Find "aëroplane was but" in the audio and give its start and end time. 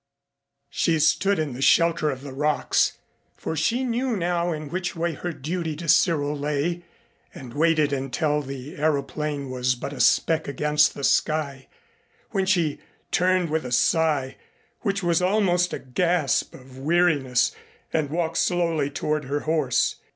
8.77-9.93